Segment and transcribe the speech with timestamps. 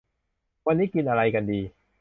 [0.65, 1.59] วันนี้กินอะไรกันดี